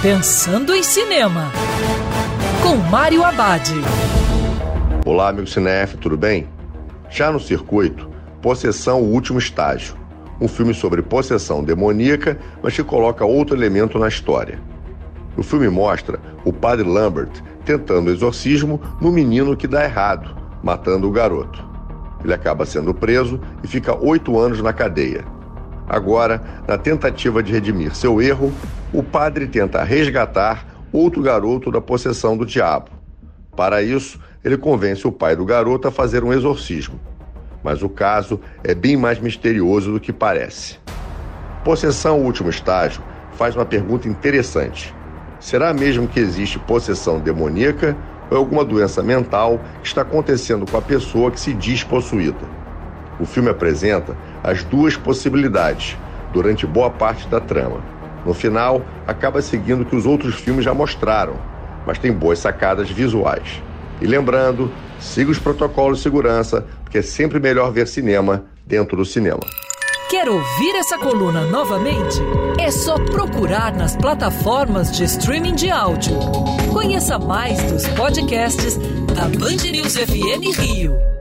Pensando 0.00 0.72
em 0.72 0.82
Cinema, 0.84 1.50
com 2.62 2.76
Mário 2.88 3.24
Abad. 3.24 3.68
Olá, 5.04 5.30
amigo 5.30 5.48
cinef, 5.48 5.96
tudo 5.96 6.16
bem? 6.16 6.48
Já 7.10 7.32
no 7.32 7.40
circuito, 7.40 8.08
Possessão, 8.40 9.02
o 9.02 9.12
último 9.12 9.40
estágio. 9.40 9.96
Um 10.40 10.46
filme 10.46 10.72
sobre 10.72 11.02
possessão 11.02 11.64
demoníaca, 11.64 12.38
mas 12.62 12.76
que 12.76 12.84
coloca 12.84 13.24
outro 13.24 13.56
elemento 13.56 13.98
na 13.98 14.06
história. 14.06 14.60
O 15.36 15.42
filme 15.42 15.68
mostra 15.68 16.20
o 16.44 16.52
padre 16.52 16.88
Lambert 16.88 17.42
tentando 17.64 18.12
exorcismo 18.12 18.80
no 19.00 19.10
menino 19.10 19.56
que 19.56 19.66
dá 19.66 19.82
errado, 19.82 20.32
matando 20.62 21.08
o 21.08 21.12
garoto. 21.12 21.66
Ele 22.22 22.32
acaba 22.32 22.64
sendo 22.64 22.94
preso 22.94 23.40
e 23.64 23.66
fica 23.66 23.98
oito 24.00 24.38
anos 24.38 24.62
na 24.62 24.72
cadeia. 24.72 25.24
Agora, 25.88 26.42
na 26.66 26.76
tentativa 26.76 27.42
de 27.42 27.52
redimir 27.52 27.94
seu 27.94 28.20
erro, 28.20 28.52
o 28.92 29.02
padre 29.02 29.46
tenta 29.46 29.82
resgatar 29.82 30.66
outro 30.92 31.22
garoto 31.22 31.70
da 31.70 31.80
possessão 31.80 32.36
do 32.36 32.44
diabo. 32.44 32.90
Para 33.56 33.82
isso, 33.82 34.20
ele 34.44 34.56
convence 34.56 35.06
o 35.06 35.12
pai 35.12 35.34
do 35.34 35.44
garoto 35.44 35.88
a 35.88 35.90
fazer 35.90 36.22
um 36.22 36.32
exorcismo. 36.32 37.00
Mas 37.62 37.82
o 37.82 37.88
caso 37.88 38.40
é 38.62 38.74
bem 38.74 38.96
mais 38.96 39.18
misterioso 39.18 39.92
do 39.92 40.00
que 40.00 40.12
parece. 40.12 40.78
Possessão 41.64 42.20
Último 42.20 42.50
Estágio 42.50 43.02
faz 43.32 43.56
uma 43.56 43.64
pergunta 43.64 44.08
interessante. 44.08 44.94
Será 45.40 45.72
mesmo 45.72 46.06
que 46.06 46.20
existe 46.20 46.58
possessão 46.58 47.18
demoníaca 47.18 47.96
ou 48.30 48.36
alguma 48.36 48.64
doença 48.64 49.02
mental 49.02 49.60
que 49.80 49.88
está 49.88 50.02
acontecendo 50.02 50.70
com 50.70 50.76
a 50.76 50.82
pessoa 50.82 51.30
que 51.30 51.40
se 51.40 51.54
diz 51.54 51.82
possuída? 51.82 52.67
O 53.20 53.26
filme 53.26 53.50
apresenta 53.50 54.16
as 54.42 54.62
duas 54.62 54.96
possibilidades 54.96 55.96
durante 56.32 56.66
boa 56.66 56.90
parte 56.90 57.26
da 57.28 57.40
trama. 57.40 57.80
No 58.24 58.34
final, 58.34 58.82
acaba 59.06 59.40
seguindo 59.40 59.82
o 59.82 59.84
que 59.84 59.96
os 59.96 60.06
outros 60.06 60.34
filmes 60.34 60.64
já 60.64 60.74
mostraram, 60.74 61.34
mas 61.86 61.98
tem 61.98 62.12
boas 62.12 62.38
sacadas 62.38 62.90
visuais. 62.90 63.62
E 64.00 64.06
lembrando, 64.06 64.70
siga 65.00 65.30
os 65.30 65.38
protocolos 65.38 65.98
de 65.98 66.02
segurança, 66.04 66.66
porque 66.82 66.98
é 66.98 67.02
sempre 67.02 67.40
melhor 67.40 67.72
ver 67.72 67.88
cinema 67.88 68.44
dentro 68.66 68.96
do 68.96 69.04
cinema. 69.04 69.40
Quer 70.08 70.28
ouvir 70.28 70.74
essa 70.76 70.96
coluna 70.98 71.42
novamente? 71.46 72.18
É 72.58 72.70
só 72.70 72.94
procurar 72.94 73.74
nas 73.74 73.94
plataformas 73.96 74.90
de 74.96 75.04
streaming 75.04 75.54
de 75.54 75.70
áudio. 75.70 76.18
Conheça 76.72 77.18
mais 77.18 77.62
dos 77.64 77.86
podcasts 77.88 78.78
da 79.14 79.24
Band 79.24 79.70
News 79.70 79.96
FM 79.96 80.58
Rio. 80.58 81.17